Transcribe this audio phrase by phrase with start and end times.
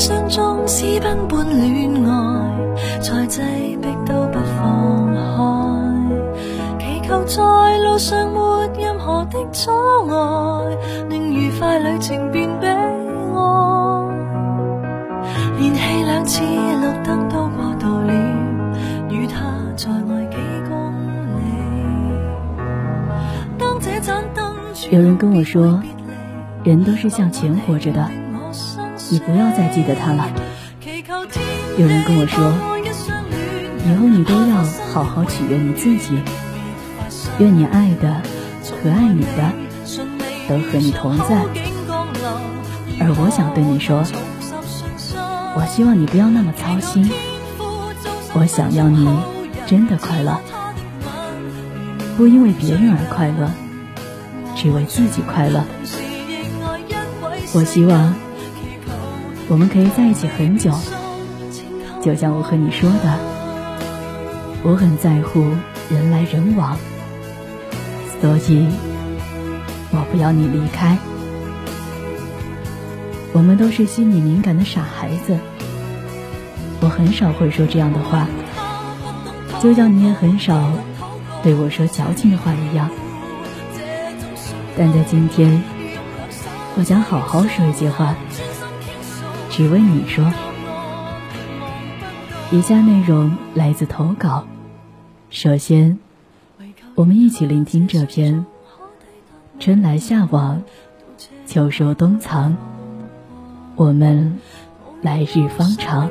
[0.00, 2.10] 相中私奔般恋爱，
[3.02, 3.42] 再挤
[3.82, 9.70] 逼都不放开，祈求在路上没任何的阻
[10.08, 10.74] 碍，
[11.10, 12.74] 令愉快旅程变悲哀。
[15.58, 18.10] 连气两次绿灯都过度了，
[19.10, 19.36] 与他
[19.76, 20.94] 在外几公
[21.36, 21.38] 里。
[23.58, 24.56] 当这盏灯
[24.90, 25.82] 有人跟我说，
[26.64, 28.08] 人都是向前活着的，
[29.10, 30.30] 你不要再记得他了。
[31.76, 32.52] 有人跟我说，
[33.84, 36.20] 以后你都要好好取悦你自己，
[37.38, 38.22] 愿你爱的
[38.62, 39.52] 和爱你的
[40.48, 41.44] 都和你同在。
[43.00, 44.04] 而我想对你说，
[45.56, 47.10] 我希望你不要那么操心，
[48.32, 49.08] 我想要你
[49.66, 50.38] 真的快乐，
[52.16, 53.50] 不因为别人而快乐，
[54.54, 55.64] 只为自己快乐。
[57.52, 58.14] 我希望
[59.50, 60.70] 我们可以在一起很久，
[62.00, 63.18] 就像我和你说的，
[64.62, 65.40] 我很在乎
[65.90, 66.76] 人来人往，
[68.20, 68.68] 所以
[69.90, 70.96] 我不要你离开。
[73.32, 75.36] 我们都是心理敏感的傻孩子，
[76.80, 78.28] 我很少会说这样的话，
[79.60, 80.72] 就像你也很少
[81.42, 82.88] 对我说矫情的话一样。
[84.78, 85.60] 但在今天，
[86.76, 88.14] 我想好好说一句话，
[89.50, 90.24] 只为你说。
[92.52, 94.44] 以下内容来自投稿，
[95.28, 95.98] 首先，
[96.94, 98.46] 我们一起聆听这篇
[99.62, 100.62] 《春来夏往，
[101.46, 102.52] 秋收冬藏》。
[103.74, 104.38] 我们
[105.02, 106.08] 来日方长。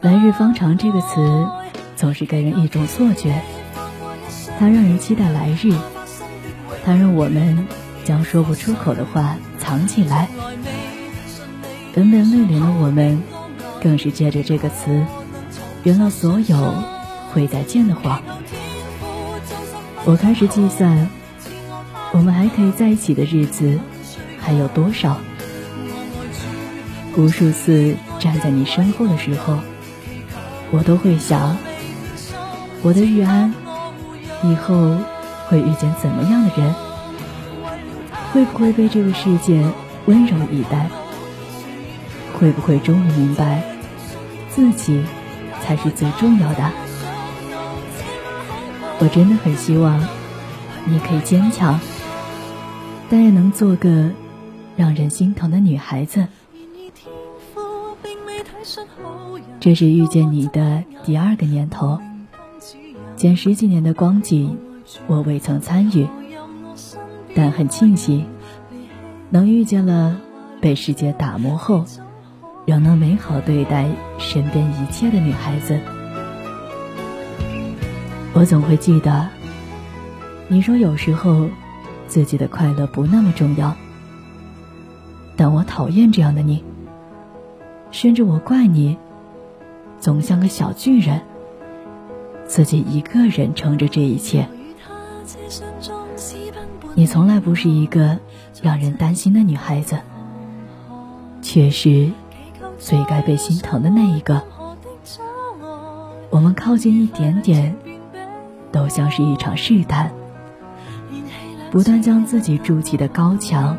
[0.00, 1.46] 来日方长这个词，
[1.96, 3.40] 总是给人一种错觉，
[4.58, 5.72] 它让人期待来日，
[6.84, 7.66] 它让我们
[8.08, 10.28] 将说不出口的话藏起来。
[11.94, 13.22] 本本泪脸的我们，
[13.82, 15.04] 更是借着这个词，
[15.82, 16.74] 圆了所有
[17.30, 18.22] 会再见的谎。
[20.06, 21.06] 我开始计算。
[22.10, 23.78] 我们还可以在一起的日子
[24.40, 25.18] 还有多少？
[27.14, 29.58] 无数次站在你身后的时候，
[30.70, 31.58] 我都会想：
[32.80, 33.52] 我的玉安
[34.44, 34.96] 以后
[35.48, 36.74] 会遇见怎么样的人？
[38.32, 39.64] 会不会被这个世界
[40.06, 40.88] 温柔以待？
[42.38, 43.62] 会不会终于明白
[44.48, 45.02] 自己
[45.60, 46.70] 才是最重要的？
[49.00, 49.98] 我真的很希望
[50.84, 51.78] 你可以坚强。
[53.10, 54.10] 但也能做个
[54.76, 56.26] 让人心疼的女孩子。
[59.58, 61.98] 这是遇见你的第二个年头，
[63.16, 64.58] 前十几年的光景，
[65.06, 66.06] 我未曾参与，
[67.38, 68.26] 但很庆幸
[69.30, 70.20] 能遇见了
[70.60, 71.84] 被世界打磨后，
[72.66, 73.86] 仍能美好对待
[74.18, 75.78] 身边一切的女孩子。
[78.32, 79.28] 我总会记得，
[80.48, 81.48] 你说有时候。
[82.08, 83.76] 自己的快乐不那么重要，
[85.36, 86.64] 但我讨厌这样的你，
[87.90, 88.96] 甚至我怪你，
[90.00, 91.20] 总像个小巨人，
[92.46, 94.48] 自己一个人撑着这一切。
[96.98, 98.18] 你从来不是一个
[98.60, 100.00] 让人担心的女孩子，
[101.40, 102.10] 却是
[102.76, 104.42] 最该被心疼的那一个。
[106.28, 107.76] 我们靠近一点点，
[108.72, 110.10] 都像是一场试探。
[111.70, 113.78] 不断将自己筑起的高墙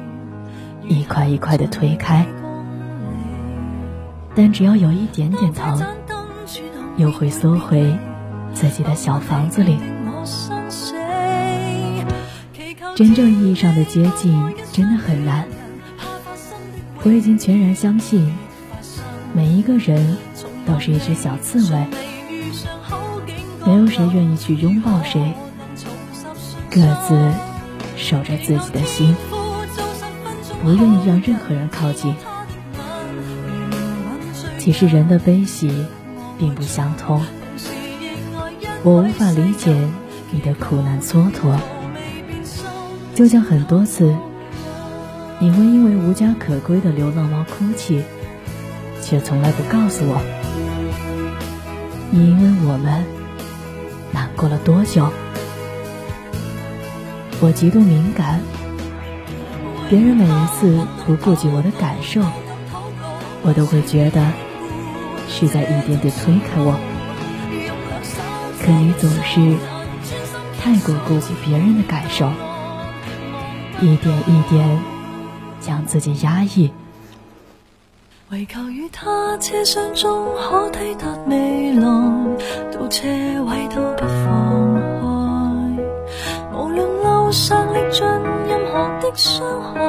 [0.88, 2.26] 一块一块的推开，
[4.34, 5.78] 但只要有一点点疼，
[6.96, 8.00] 又会缩回
[8.54, 9.76] 自己的小房子里。
[13.00, 15.48] 真正意义上的接近真的很难。
[17.02, 18.36] 我已经全然相信，
[19.32, 20.18] 每一个人
[20.66, 21.88] 都是一只小刺猬，
[23.66, 25.34] 没有谁愿意去拥抱谁，
[26.70, 27.18] 各自。
[27.96, 29.16] 守着自己的心，
[30.62, 32.14] 不愿意让任何人靠近。
[34.58, 35.86] 其实人的悲喜
[36.38, 37.22] 并不相通，
[38.84, 39.74] 我无法理解
[40.32, 41.58] 你的苦难蹉跎。
[43.20, 44.16] 就像很多次，
[45.40, 48.02] 你会因为无家可归的流浪猫哭泣，
[49.02, 50.22] 却从来不告诉我，
[52.12, 53.04] 你因为我们
[54.14, 55.10] 难过了多久。
[57.42, 58.40] 我极度敏感，
[59.90, 62.22] 别人每一次不顾及我的感受，
[63.44, 64.26] 我都会觉得
[65.28, 66.80] 是在一点点推开我。
[68.64, 69.58] 可你总是
[70.62, 72.32] 太过顾及别人的感受，
[73.82, 74.80] 一点一点
[75.62, 76.72] 将自己压抑。
[78.30, 81.82] 唯求与他车厢中可抵达未来，
[82.72, 85.02] 到车位都不放开。
[86.54, 88.06] 无论路上历尽
[88.48, 89.42] 任何的伤
[89.74, 89.80] 害，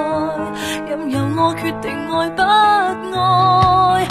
[0.88, 4.06] 任由我决定爱不爱。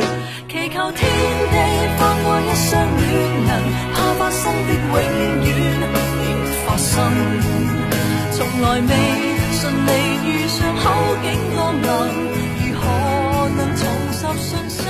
[0.48, 1.10] 祈求天
[1.52, 1.56] 地
[1.98, 3.08] 放过一双恋
[3.48, 3.50] 人，
[3.94, 4.92] 怕发生的永
[5.46, 5.48] 远
[6.22, 6.26] 别
[6.66, 6.94] 发生。
[8.32, 9.29] 从来未
[9.62, 9.92] 顺利
[10.24, 10.90] 遇上好
[11.22, 11.84] 景降临，
[12.64, 14.86] 如何能重拾信心？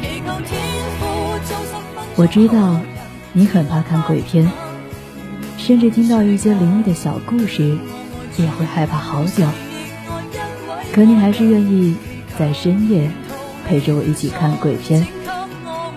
[0.00, 0.52] 祈求天
[1.00, 1.02] 父
[1.44, 2.04] 做十分。
[2.14, 2.80] 我知道
[3.32, 4.48] 你很怕看鬼片，
[5.58, 7.76] 甚至听到一些灵异的小故事
[8.36, 9.44] 也会害怕好久。
[10.92, 11.96] 可你还是愿意
[12.38, 13.10] 在深夜
[13.66, 15.04] 陪着我一起看鬼片，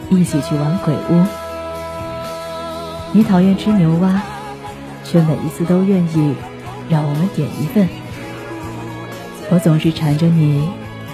[0.10, 1.24] 一起去玩鬼屋。
[3.12, 4.24] 你讨厌吃牛蛙，
[5.04, 6.33] 却每一次都愿意
[6.89, 7.88] 让我们点一份。
[9.50, 10.69] 我总是缠着你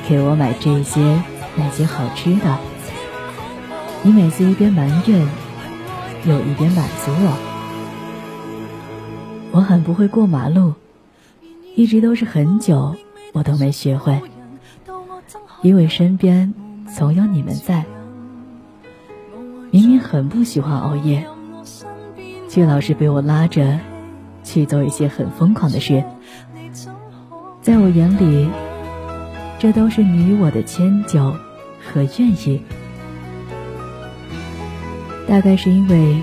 [0.07, 1.21] 给我买这些
[1.55, 2.57] 那些好吃的，
[4.01, 5.27] 你每次一边埋怨，
[6.25, 7.37] 又一边满足我。
[9.51, 10.73] 我很不会过马路，
[11.75, 12.95] 一直都是很久
[13.33, 14.19] 我都没学会，
[15.61, 16.53] 因为身边
[16.95, 17.85] 总有你们在。
[19.69, 21.27] 明明很不喜欢熬夜，
[22.49, 23.79] 却老是被我拉着
[24.53, 26.03] 去做一些很疯狂的事。
[27.63, 28.47] 在我眼里，
[29.57, 31.31] 这都是你我的迁就
[31.81, 32.61] 和愿意。
[35.27, 36.21] 大概是因为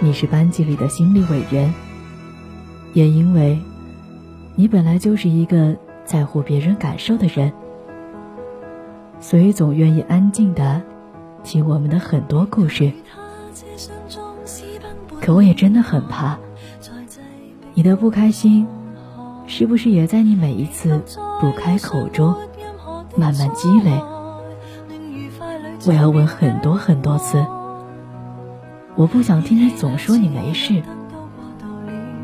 [0.00, 1.74] 你是班级里的心理委员，
[2.94, 3.60] 也因为
[4.54, 5.76] 你本来就是一个
[6.06, 7.52] 在乎别人感受的人，
[9.20, 10.80] 所以总愿意安静的
[11.44, 12.90] 听我们的很多故事。
[15.20, 16.38] 可我也真的很怕，
[17.76, 18.66] 你的不开心，
[19.46, 21.02] 是不是也在你每一次
[21.42, 22.34] 不开口中
[23.18, 24.02] 慢慢积累？
[25.84, 27.44] 我要问很多很多次。
[28.94, 30.82] 我不想听你总说你没事，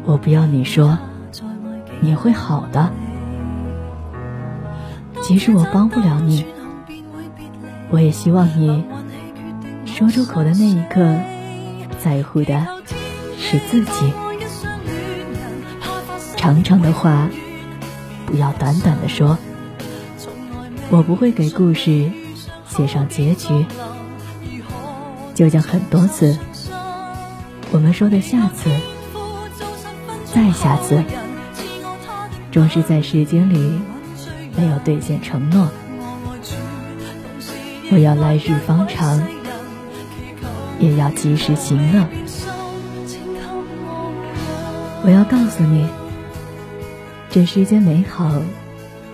[0.07, 0.99] 我不要你说
[2.01, 2.91] 你会好的。
[5.21, 6.47] 即使我帮不了你，
[7.91, 8.83] 我也希望你
[9.85, 11.15] 说出口的那一刻，
[11.99, 12.67] 在乎的
[13.37, 14.15] 是自己。
[16.43, 17.31] 长长的话，
[18.27, 19.39] 不要短短的说。
[20.91, 22.11] 我不会给故事
[22.67, 23.65] 写上结局，
[25.37, 26.37] 就讲很多次。
[27.71, 28.69] 我们说的下次，
[30.25, 31.05] 再下次，
[32.51, 33.81] 总是在时间里
[34.57, 35.69] 没有兑现承诺。
[37.93, 39.23] 我要来日方长，
[40.81, 42.05] 也要及时行乐。
[45.05, 45.87] 我要告诉你，
[47.33, 48.31] 这世间美好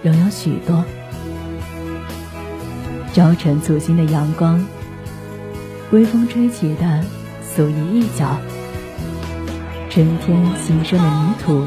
[0.02, 0.84] 仍有许多。
[3.12, 4.66] 朝晨簇新的阳光，
[5.92, 7.04] 微风吹起的。
[7.40, 8.36] 素衣一角，
[9.90, 11.66] 春天新生的泥土，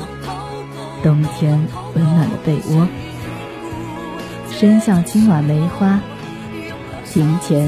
[1.04, 1.60] 冬天
[1.96, 2.88] 温暖的被窝，
[4.50, 6.00] 伸向今晚梅花，
[7.06, 7.68] 庭前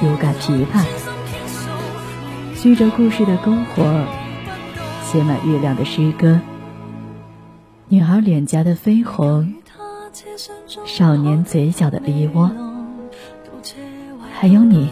[0.00, 0.82] 有杆琵琶，
[2.56, 3.84] 续着故事的篝火，
[5.04, 6.40] 写满月亮的诗歌，
[7.92, 9.52] 女孩脸颊的绯红，
[10.86, 12.50] 少年嘴角的梨窝，
[14.32, 14.88] 还有你，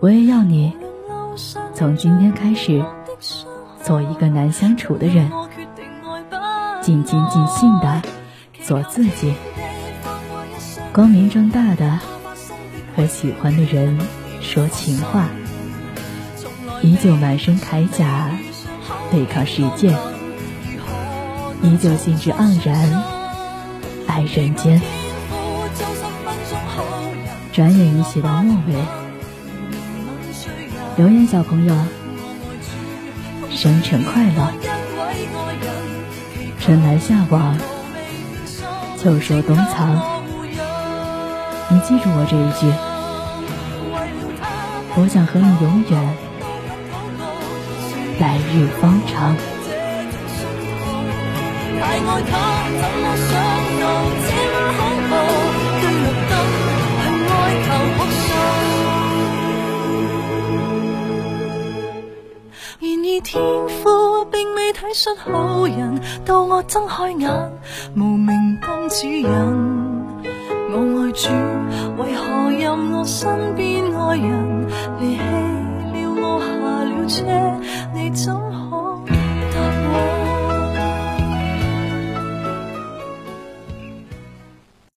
[0.00, 0.76] 我也要你。
[1.72, 2.84] 从今天开始，
[3.82, 5.30] 做一个难相处的人，
[6.82, 8.02] 尽心尽兴的
[8.62, 9.32] 做自己，
[10.92, 12.00] 光明正大的
[12.94, 13.98] 和喜欢的人
[14.42, 15.30] 说情话，
[16.82, 18.28] 依旧满身铠甲
[19.10, 19.96] 对抗世界，
[21.64, 23.02] 依旧兴致盎然
[24.06, 24.80] 爱人间。
[27.52, 28.74] 转眼已写到末尾。
[30.96, 31.74] 留言小朋友，
[33.50, 34.52] 生辰快乐！
[36.60, 37.56] 春来夏往，
[39.02, 39.96] 秋收冬藏。
[41.70, 42.70] 你记住我这一句，
[44.96, 46.16] 我想和你永远
[48.20, 49.34] 来日方长。
[51.84, 52.32] 太爱他
[52.80, 53.30] 怎么想
[53.78, 53.82] 到
[54.24, 55.12] 这么恐怖
[55.80, 56.32] 对绿灯
[56.98, 57.32] 去哀
[57.66, 58.26] 求哭诉
[62.80, 63.28] 然而天
[63.68, 63.84] 父
[64.32, 67.52] 并未体恤好人到我睁开眼
[67.94, 69.28] 无名当指引
[70.72, 71.28] 我爱主
[72.02, 74.66] 为何任我身边爱人
[75.00, 75.22] 离弃
[75.92, 76.46] 了我下
[76.88, 77.14] 了车
[77.94, 78.32] 你怎